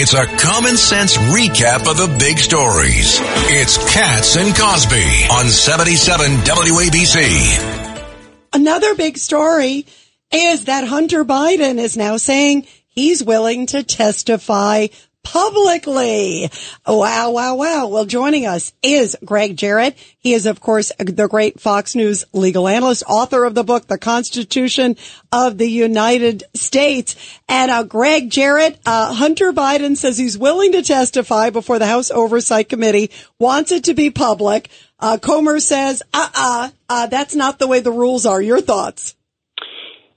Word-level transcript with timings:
It's 0.00 0.14
a 0.14 0.26
common 0.26 0.76
sense 0.76 1.16
recap 1.16 1.90
of 1.90 1.96
the 1.96 2.06
big 2.20 2.38
stories. 2.38 3.18
It's 3.50 3.78
Cats 3.92 4.36
and 4.36 4.54
Cosby 4.54 5.26
on 5.28 5.46
77 5.46 6.30
WABC. 6.46 8.06
Another 8.52 8.94
big 8.94 9.18
story 9.18 9.86
is 10.30 10.66
that 10.66 10.86
Hunter 10.86 11.24
Biden 11.24 11.78
is 11.78 11.96
now 11.96 12.16
saying 12.16 12.68
he's 12.86 13.24
willing 13.24 13.66
to 13.66 13.82
testify 13.82 14.86
publicly. 15.22 16.50
Wow, 16.86 17.30
wow, 17.32 17.54
wow. 17.54 17.88
Well, 17.88 18.04
joining 18.06 18.46
us 18.46 18.72
is 18.82 19.16
Gregg 19.24 19.56
Jarrett. 19.56 19.96
He 20.18 20.32
is, 20.32 20.46
of 20.46 20.60
course, 20.60 20.90
the 20.98 21.28
great 21.28 21.60
Fox 21.60 21.94
News 21.94 22.24
legal 22.32 22.66
analyst, 22.66 23.02
author 23.06 23.44
of 23.44 23.54
the 23.54 23.64
book, 23.64 23.86
The 23.86 23.98
Constitution 23.98 24.96
of 25.30 25.58
the 25.58 25.70
United 25.70 26.44
States. 26.54 27.14
And 27.48 27.70
uh, 27.70 27.82
Gregg 27.82 28.30
Jarrett, 28.30 28.78
uh, 28.86 29.12
Hunter 29.14 29.52
Biden 29.52 29.96
says 29.96 30.16
he's 30.16 30.38
willing 30.38 30.72
to 30.72 30.82
testify 30.82 31.50
before 31.50 31.78
the 31.78 31.86
House 31.86 32.10
Oversight 32.10 32.68
Committee, 32.68 33.10
wants 33.38 33.72
it 33.72 33.84
to 33.84 33.94
be 33.94 34.10
public. 34.10 34.70
Uh, 34.98 35.18
Comer 35.18 35.60
says, 35.60 36.02
uh-uh, 36.12 36.70
uh, 36.88 37.06
that's 37.06 37.34
not 37.34 37.58
the 37.58 37.68
way 37.68 37.80
the 37.80 37.92
rules 37.92 38.26
are. 38.26 38.42
Your 38.42 38.60
thoughts? 38.60 39.14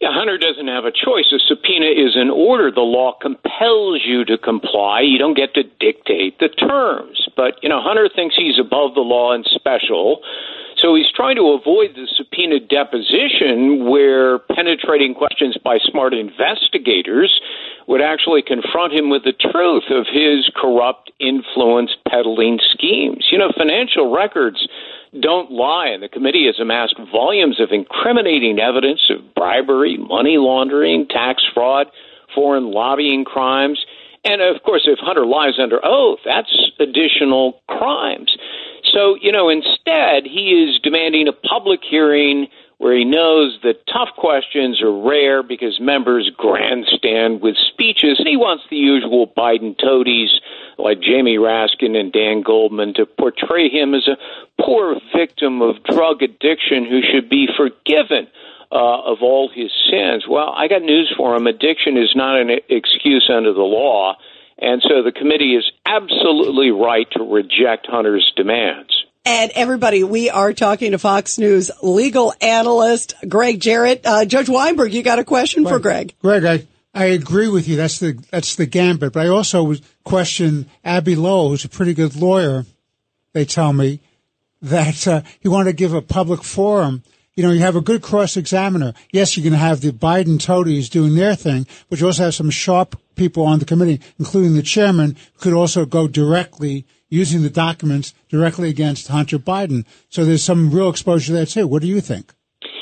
Yeah, 0.02 0.10
Hunter 0.12 0.40
doesn't 0.40 0.68
have 0.68 0.86
a 0.86 0.92
choice. 0.92 1.32
A 1.32 1.38
subpoena 1.38 1.86
is 1.86 2.16
an 2.16 2.32
order. 2.32 2.72
The 2.72 2.82
law 2.82 3.14
compels 3.22 4.02
you 4.04 4.26
to 4.26 4.36
comply. 4.36 5.02
You 5.02 5.20
don't 5.20 5.38
get 5.38 5.54
to 5.54 5.62
dictate 5.62 6.40
the 6.40 6.50
terms. 6.50 7.30
But, 7.38 7.62
you 7.62 7.70
know, 7.70 7.80
Hunter 7.80 8.10
thinks 8.10 8.36
he's 8.36 8.58
above 8.58 8.96
the 8.96 9.06
law 9.06 9.32
and 9.32 9.46
special. 9.46 10.22
So 10.82 10.96
he's 10.96 11.12
trying 11.16 11.36
to 11.36 11.54
avoid 11.54 11.94
the 11.94 12.08
subpoena 12.18 12.60
deposition 12.60 13.86
where 13.86 14.40
penetrating 14.40 15.14
questions 15.14 15.56
by 15.64 15.78
smart 15.78 16.12
investigators 16.12 17.40
would 17.88 18.02
actually 18.02 18.42
confront 18.42 18.92
him 18.92 19.12
with 19.12 19.24
the 19.24 19.34
truth 19.34 19.84
of 19.92 20.08
his 20.12 20.50
corrupt 20.56 21.12
influence 21.20 21.92
peddling 22.10 22.60
schemes. 22.74 23.28
You 23.32 23.38
know, 23.38 23.52
financial 23.56 24.12
records 24.12 24.68
don't 25.20 25.52
lie, 25.52 25.88
and 25.88 26.02
the 26.02 26.10
committee 26.10 26.48
has 26.48 26.60
amassed 26.60 26.96
volumes 27.12 27.60
of 27.60 27.70
incriminating 27.72 28.58
evidence 28.60 29.02
of 29.12 29.36
bribery, 29.36 29.98
money 29.98 30.38
laundering, 30.38 31.06
tax 31.08 31.44
fraud, 31.54 31.88
foreign 32.34 32.72
lobbying 32.72 33.24
crimes. 33.24 33.86
And 34.24 34.42
of 34.42 34.64
course, 34.64 34.84
if 34.86 34.98
Hunter 35.00 35.26
lies 35.26 35.60
under 35.62 35.80
oath, 35.84 36.20
that's 36.26 36.72
additional 36.80 37.62
crimes. 37.68 38.36
So, 38.94 39.16
you 39.22 39.32
know, 39.32 39.50
instead, 39.50 40.26
he 40.26 40.52
is 40.52 40.80
demanding 40.82 41.28
a 41.28 41.34
public 41.34 41.80
hearing 41.90 42.48
where 42.78 42.98
he 42.98 43.06
knows 43.06 43.60
that 43.62 43.86
tough 43.86 44.10
questions 44.18 44.82
are 44.82 44.92
rare 44.92 45.44
because 45.44 45.80
members 45.80 46.32
grandstand 46.36 47.40
with 47.40 47.56
speeches, 47.56 48.18
and 48.18 48.28
he 48.28 48.36
wants 48.36 48.64
the 48.72 48.76
usual 48.76 49.28
Biden 49.28 49.78
toadies 49.78 50.32
like 50.80 51.00
Jamie 51.00 51.38
Raskin 51.38 51.96
and 51.96 52.12
Dan 52.12 52.42
Goldman 52.42 52.96
to 52.96 53.06
portray 53.06 53.70
him 53.70 53.94
as 53.94 54.08
a 54.08 54.18
poor 54.60 55.00
victim 55.16 55.62
of 55.62 55.84
drug 55.84 56.24
addiction 56.24 56.86
who 56.86 57.02
should 57.02 57.30
be 57.30 57.48
forgiven. 57.56 58.28
Uh, 58.74 59.02
of 59.02 59.18
all 59.22 59.50
his 59.54 59.70
sins. 59.92 60.24
Well, 60.26 60.54
I 60.56 60.70
got 60.70 60.82
news 60.82 61.14
for 61.18 61.36
him. 61.36 61.46
Addiction 61.46 61.98
is 61.98 62.14
not 62.16 62.40
an 62.40 62.52
excuse 62.70 63.30
under 63.30 63.52
the 63.52 63.60
law. 63.60 64.16
And 64.62 64.82
so 64.84 65.02
the 65.02 65.12
committee 65.12 65.56
is 65.56 65.70
absolutely 65.86 66.70
right 66.70 67.08
to 67.14 67.24
reject 67.24 67.88
Hunter's 67.90 68.32
demands. 68.38 68.92
And 69.26 69.52
everybody, 69.54 70.04
we 70.04 70.30
are 70.30 70.54
talking 70.54 70.92
to 70.92 71.00
Fox 71.00 71.38
News 71.38 71.72
legal 71.82 72.34
analyst 72.42 73.16
Gregg 73.28 73.60
Jarrett. 73.60 74.02
Uh, 74.06 74.26
Judge 74.26 74.50
Weinberg, 74.50 74.94
you 74.94 75.04
got 75.04 75.20
a 75.20 75.24
question 75.24 75.64
right. 75.64 75.72
for 75.72 75.80
Gregg? 75.80 76.16
Gregg, 76.22 76.46
I, 76.46 76.68
I 76.94 77.06
agree 77.06 77.48
with 77.48 77.68
you. 77.68 77.76
That's 77.76 78.00
the 78.00 78.14
that's 78.32 78.56
the 78.56 78.66
gambit. 78.66 79.14
But 79.14 79.26
I 79.26 79.30
also 79.30 79.76
question 80.04 80.70
Abbe 80.84 81.16
Lowell, 81.16 81.50
who's 81.50 81.66
a 81.66 81.70
pretty 81.70 81.94
good 81.94 82.16
lawyer. 82.16 82.66
They 83.34 83.46
tell 83.46 83.74
me 83.74 84.00
that 84.62 85.08
uh, 85.08 85.22
he 85.40 85.48
wanted 85.48 85.72
to 85.72 85.74
give 85.74 85.94
a 85.94 86.02
public 86.02 86.44
forum. 86.44 87.04
You 87.36 87.44
know, 87.44 87.52
you 87.52 87.62
have 87.62 87.76
a 87.76 87.82
good 87.82 88.02
cross 88.02 88.38
examiner. 88.38 88.94
Yes, 89.12 89.38
you're 89.38 89.44
going 89.44 89.54
to 89.54 89.60
have 89.60 89.82
the 89.82 89.92
Biden 89.92 90.40
toadies 90.40 90.90
doing 90.90 91.16
their 91.16 91.36
thing, 91.36 91.66
but 91.90 92.00
you 92.00 92.08
also 92.08 92.24
have 92.24 92.36
some 92.36 92.50
sharp 92.50 93.00
people 93.22 93.46
on 93.46 93.60
the 93.60 93.66
committee, 93.66 94.02
including 94.18 94.56
the 94.56 94.64
chairman, 94.64 95.16
could 95.38 95.54
also 95.54 95.86
go 95.86 96.08
directly 96.08 96.88
using 97.08 97.44
the 97.44 97.52
documents 97.52 98.16
directly 98.30 98.68
against 98.68 99.10
Hunter 99.10 99.38
Biden. 99.38 99.86
So 100.10 100.26
there's 100.26 100.44
some 100.44 100.72
real 100.72 100.90
exposure 100.90 101.34
there 101.34 101.46
too. 101.46 101.68
What 101.68 101.84
do 101.84 101.88
you 101.88 102.02
think? 102.02 102.34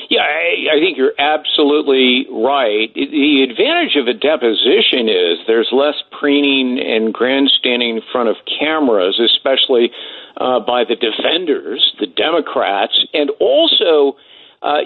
Yeah, 0.08 0.22
I, 0.22 0.76
I 0.76 0.80
think 0.80 0.96
you're 0.96 1.18
absolutely 1.18 2.26
right. 2.32 2.88
The 2.94 3.46
advantage 3.48 3.96
of 4.00 4.08
a 4.08 4.14
deposition 4.14 5.12
is 5.12 5.38
there's 5.46 5.68
less 5.72 5.98
preening 6.18 6.80
and 6.80 7.12
grandstanding 7.12 7.96
in 7.96 8.02
front 8.10 8.30
of 8.30 8.36
cameras, 8.58 9.20
especially 9.20 9.90
uh, 10.38 10.60
by 10.60 10.84
the 10.88 10.96
defenders, 10.96 11.94
the 12.00 12.06
Democrats, 12.06 12.96
and 13.12 13.30
also 13.40 14.16
uh, 14.62 14.80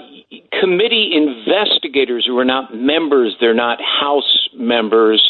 committee 0.59 1.11
investigators 1.15 2.25
who 2.27 2.37
are 2.37 2.45
not 2.45 2.75
members, 2.75 3.35
they're 3.39 3.53
not 3.53 3.79
House 3.81 4.49
members 4.53 5.21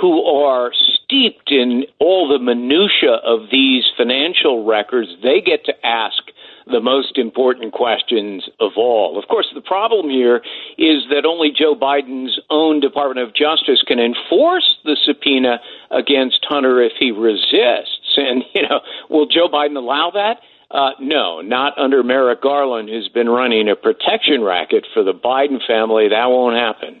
who 0.00 0.24
are 0.24 0.72
steeped 0.72 1.50
in 1.50 1.84
all 1.98 2.28
the 2.28 2.38
minutia 2.38 3.14
of 3.24 3.50
these 3.50 3.84
financial 3.96 4.64
records, 4.64 5.08
they 5.22 5.40
get 5.40 5.64
to 5.64 5.86
ask 5.86 6.22
the 6.70 6.80
most 6.80 7.16
important 7.16 7.72
questions 7.72 8.44
of 8.60 8.72
all. 8.76 9.18
Of 9.18 9.28
course, 9.28 9.46
the 9.54 9.62
problem 9.62 10.10
here 10.10 10.42
is 10.76 11.04
that 11.10 11.24
only 11.24 11.50
Joe 11.50 11.74
Biden's 11.74 12.38
own 12.50 12.80
Department 12.80 13.26
of 13.26 13.34
Justice 13.34 13.82
can 13.86 13.98
enforce 13.98 14.76
the 14.84 14.96
subpoena 15.04 15.60
against 15.90 16.44
Hunter 16.48 16.82
if 16.82 16.92
he 16.98 17.10
resists. 17.10 18.16
And, 18.16 18.44
you 18.54 18.62
know, 18.68 18.80
will 19.08 19.26
Joe 19.26 19.48
Biden 19.48 19.76
allow 19.76 20.10
that? 20.12 20.40
Uh, 20.70 20.90
no, 21.00 21.40
not 21.40 21.78
under 21.78 22.02
Merrick 22.02 22.42
Garland, 22.42 22.90
who's 22.90 23.08
been 23.08 23.28
running 23.28 23.70
a 23.70 23.76
protection 23.76 24.42
racket 24.42 24.86
for 24.92 25.02
the 25.02 25.14
Biden 25.14 25.64
family. 25.66 26.08
That 26.10 26.26
won't 26.26 26.56
happen. 26.56 27.00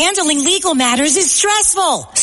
Handling 0.00 0.42
legal 0.42 0.74
matters 0.74 1.18
is 1.18 1.30
stressful. 1.30 2.08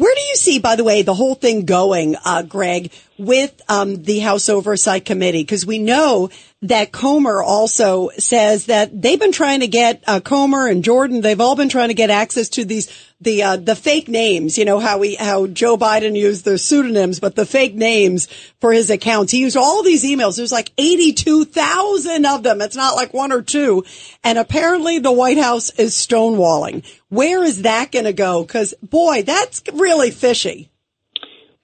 Where 0.00 0.14
do 0.14 0.20
you 0.22 0.36
see, 0.36 0.58
by 0.58 0.76
the 0.76 0.82
way, 0.82 1.02
the 1.02 1.12
whole 1.12 1.34
thing 1.34 1.66
going, 1.66 2.16
uh, 2.24 2.40
Gregg, 2.40 2.90
with 3.20 3.60
um, 3.68 4.02
the 4.02 4.18
House 4.20 4.48
Oversight 4.48 5.04
Committee? 5.04 5.42
Because 5.42 5.66
we 5.66 5.78
know 5.78 6.30
that 6.62 6.92
Comer 6.92 7.42
also 7.42 8.10
says 8.18 8.66
that 8.66 9.00
they've 9.00 9.18
been 9.18 9.32
trying 9.32 9.60
to 9.60 9.66
get 9.66 10.04
uh, 10.06 10.20
Comer 10.20 10.66
and 10.66 10.84
Jordan. 10.84 11.20
They've 11.20 11.40
all 11.40 11.56
been 11.56 11.68
trying 11.70 11.88
to 11.88 11.94
get 11.94 12.10
access 12.10 12.48
to 12.50 12.64
these 12.64 12.88
the 13.20 13.42
uh, 13.42 13.56
the 13.56 13.74
fake 13.74 14.08
names. 14.08 14.58
You 14.58 14.64
know 14.64 14.78
how 14.78 14.98
we 14.98 15.14
how 15.14 15.46
Joe 15.46 15.76
Biden 15.76 16.16
used 16.16 16.44
the 16.44 16.58
pseudonyms, 16.58 17.20
but 17.20 17.34
the 17.36 17.46
fake 17.46 17.74
names 17.74 18.26
for 18.60 18.72
his 18.72 18.90
accounts. 18.90 19.32
He 19.32 19.40
used 19.40 19.56
all 19.56 19.82
these 19.82 20.04
emails. 20.04 20.36
There's 20.36 20.52
like 20.52 20.72
eighty 20.76 21.12
two 21.12 21.44
thousand 21.44 22.26
of 22.26 22.42
them. 22.42 22.60
It's 22.60 22.76
not 22.76 22.96
like 22.96 23.14
one 23.14 23.32
or 23.32 23.42
two. 23.42 23.84
And 24.22 24.38
apparently, 24.38 24.98
the 24.98 25.12
White 25.12 25.38
House 25.38 25.70
is 25.70 25.94
stonewalling. 25.94 26.84
Where 27.08 27.42
is 27.42 27.62
that 27.62 27.92
going 27.92 28.04
to 28.04 28.12
go? 28.12 28.42
Because 28.42 28.74
boy, 28.82 29.22
that's 29.22 29.62
really 29.72 30.10
fishy. 30.10 30.69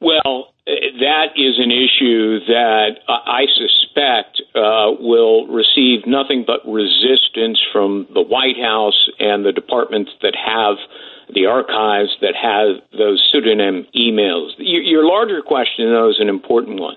Well, 0.00 0.52
that 0.66 1.28
is 1.36 1.58
an 1.58 1.70
issue 1.70 2.40
that 2.46 2.98
I 3.08 3.46
suspect 3.54 4.42
uh, 4.54 4.92
will 4.98 5.46
receive 5.46 6.06
nothing 6.06 6.44
but 6.46 6.60
resistance 6.66 7.58
from 7.72 8.06
the 8.12 8.22
White 8.22 8.58
House 8.60 9.08
and 9.18 9.44
the 9.44 9.52
departments 9.52 10.10
that 10.22 10.34
have 10.34 10.76
the 11.32 11.46
archives 11.46 12.16
that 12.20 12.34
have 12.34 12.82
those 12.96 13.26
pseudonym 13.30 13.86
emails. 13.96 14.50
Your 14.58 15.04
larger 15.04 15.42
question, 15.42 15.86
though, 15.86 16.10
is 16.10 16.20
an 16.20 16.28
important 16.28 16.78
one. 16.78 16.96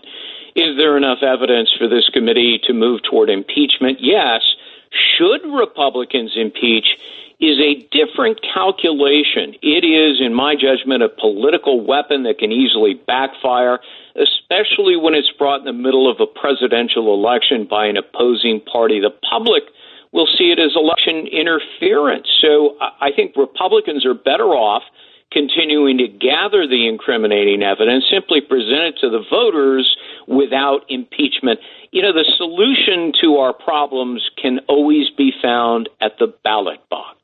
Is 0.55 0.77
there 0.77 0.97
enough 0.97 1.19
evidence 1.23 1.71
for 1.77 1.87
this 1.87 2.09
committee 2.09 2.59
to 2.65 2.73
move 2.73 3.01
toward 3.03 3.29
impeachment? 3.29 3.99
Yes. 4.01 4.41
Should 4.91 5.41
Republicans 5.45 6.33
impeach? 6.35 6.97
Is 7.39 7.57
a 7.57 7.87
different 7.95 8.41
calculation. 8.53 9.55
It 9.61 9.87
is, 9.87 10.19
in 10.19 10.33
my 10.33 10.55
judgment, 10.55 11.03
a 11.03 11.07
political 11.07 11.79
weapon 11.79 12.23
that 12.23 12.37
can 12.37 12.51
easily 12.51 12.95
backfire, 12.95 13.79
especially 14.11 14.97
when 14.97 15.13
it's 15.13 15.31
brought 15.37 15.61
in 15.61 15.65
the 15.65 15.71
middle 15.71 16.11
of 16.11 16.19
a 16.19 16.27
presidential 16.27 17.13
election 17.13 17.63
by 17.63 17.85
an 17.85 17.95
opposing 17.95 18.59
party. 18.59 18.99
The 18.99 19.15
public 19.23 19.63
will 20.11 20.27
see 20.37 20.51
it 20.51 20.59
as 20.59 20.75
election 20.75 21.27
interference. 21.27 22.27
So 22.41 22.75
I 22.81 23.11
think 23.15 23.37
Republicans 23.37 24.05
are 24.05 24.13
better 24.13 24.51
off 24.51 24.83
continuing 25.31 25.99
to 25.99 26.07
gather 26.07 26.67
the 26.67 26.87
incriminating 26.87 27.61
evidence, 27.61 28.03
simply 28.11 28.41
present 28.41 28.81
it 28.81 28.95
to 28.99 29.09
the 29.09 29.23
voters 29.29 29.95
without 30.27 30.81
impeachment. 30.89 31.59
You 31.91 32.03
know, 32.03 32.13
the 32.13 32.25
solution 32.37 33.13
to 33.21 33.37
our 33.37 33.53
problems 33.53 34.29
can 34.41 34.59
always 34.67 35.09
be 35.17 35.31
found 35.41 35.89
at 35.99 36.19
the 36.19 36.33
ballot 36.43 36.79
box. 36.89 37.18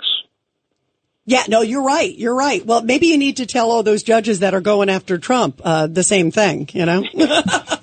Yeah, 1.27 1.43
no, 1.47 1.61
you're 1.61 1.81
right. 1.81 2.15
You're 2.15 2.35
right. 2.35 2.63
Well, 2.63 2.83
maybe 2.83 3.07
you 3.07 3.17
need 3.17 3.37
to 3.37 3.47
tell 3.47 3.71
all 3.71 3.81
those 3.81 4.03
judges 4.03 4.39
that 4.39 4.53
are 4.53 4.61
going 4.61 4.89
after 4.89 5.17
Trump 5.17 5.59
uh, 5.63 5.87
the 5.87 6.03
same 6.03 6.29
thing. 6.29 6.69
You 6.71 6.85
know, 6.85 7.01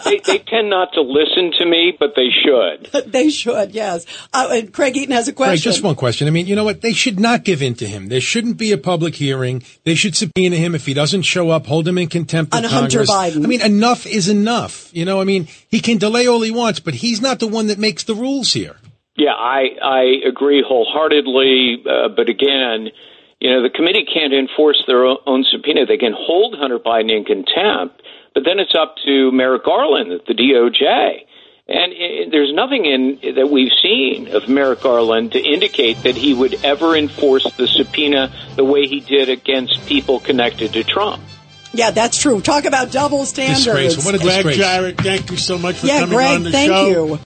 they, 0.05 0.21
they 0.25 0.39
tend 0.39 0.71
not 0.71 0.93
to 0.93 1.00
listen 1.00 1.50
to 1.59 1.67
me, 1.67 1.97
but 1.99 2.15
they 2.15 2.29
should. 2.31 3.06
they 3.12 3.31
should. 3.31 3.73
Yes. 3.73 4.06
Uh, 4.33 4.49
and 4.53 4.73
Craig 4.73 4.97
Eaton 4.97 5.12
has 5.12 5.27
a 5.27 5.33
question. 5.33 5.50
Right, 5.50 5.59
just 5.59 5.83
one 5.83 5.97
question. 5.97 6.29
I 6.29 6.31
mean, 6.31 6.47
you 6.47 6.55
know 6.55 6.62
what? 6.62 6.83
They 6.83 6.93
should 6.93 7.19
not 7.19 7.43
give 7.43 7.62
in 7.62 7.75
to 7.77 7.87
him. 7.87 8.09
There 8.11 8.21
shouldn't 8.21 8.59
be 8.59 8.71
a 8.71 8.79
public 8.79 9.17
hearing. 9.17 9.65
They 9.83 9.97
should 9.97 10.15
subpoena 10.15 10.55
him 10.55 10.77
if 10.77 10.87
he 10.87 10.94
doesn't 10.94 11.23
show 11.23 11.50
up. 11.50 11.67
Hold 11.67 11.89
him 11.89 11.99
in 11.99 12.09
contempt 12.09 12.55
of 12.55 12.65
On 12.65 12.71
Hunter 12.71 13.03
Biden. 13.03 13.44
I 13.44 13.49
mean, 13.49 13.61
enough 13.61 14.06
is 14.06 14.29
enough. 14.29 14.89
You 14.94 15.05
know, 15.05 15.21
I 15.21 15.25
mean, 15.25 15.49
he 15.67 15.81
can 15.81 15.99
delay 15.99 16.29
all 16.29 16.43
he 16.43 16.53
wants, 16.53 16.79
but 16.79 16.94
he's 16.94 17.21
not 17.21 17.41
the 17.41 17.49
one 17.49 17.67
that 17.67 17.79
makes 17.79 18.05
the 18.05 18.15
rules 18.15 18.53
here. 18.53 18.77
Yeah, 19.17 19.35
I 19.35 19.67
I 19.83 20.29
agree 20.29 20.65
wholeheartedly. 20.67 21.85
Uh, 21.85 22.09
but 22.09 22.29
again, 22.29 22.91
you 23.43 23.50
know, 23.50 23.61
the 23.61 23.71
committee 23.71 24.06
can't 24.06 24.33
enforce 24.33 24.81
their 24.87 25.05
own, 25.05 25.19
own 25.27 25.44
subpoena. 25.50 25.85
They 25.85 25.97
can 25.99 26.15
hold 26.17 26.55
Hunter 26.56 26.79
Biden 26.79 27.11
in 27.11 27.25
contempt, 27.25 28.00
but 28.35 28.44
then 28.44 28.61
it's 28.61 28.75
up 28.79 28.94
to 29.05 29.33
Merrick 29.33 29.65
Garland 29.65 30.12
at 30.12 30.27
the 30.27 30.35
DOJ. 30.35 31.27
And 31.69 31.93
uh, 31.93 32.31
there's 32.31 32.53
nothing 32.55 32.85
in 32.87 33.35
that 33.35 33.49
we've 33.50 33.73
seen 33.83 34.29
of 34.35 34.49
Merrick 34.49 34.81
Garland 34.81 35.33
to 35.33 35.41
indicate 35.41 36.03
that 36.05 36.15
he 36.17 36.35
would 36.35 36.65
ever 36.65 36.94
enforce 36.97 37.44
the 37.56 37.67
subpoena 37.67 38.33
the 38.55 38.65
way 38.65 38.87
he 38.87 39.00
did 39.00 39.29
against 39.29 39.87
people 39.87 40.21
connected 40.21 40.73
to 40.75 40.85
Trump. 40.85 41.21
Yeah, 41.75 41.91
that's 41.91 42.21
true. 42.21 42.41
Talk 42.41 42.65
about 42.67 42.93
double 42.93 43.25
standards. 43.25 43.65
Disgraceful. 43.65 44.05
What 44.05 44.15
a 44.15 44.19
Gregg 44.19 44.35
disgrace. 44.44 44.56
Jarrett, 44.56 44.99
thank 45.00 45.31
you 45.31 45.37
so 45.37 45.56
much 45.59 45.77
for 45.77 45.87
Yeah, 45.87 46.00
coming 46.00 46.17
Gregg, 46.17 46.35
on 46.37 46.43
the 46.44 46.50
thank 46.53 46.71
show. 46.71 46.87
you. 47.06 47.19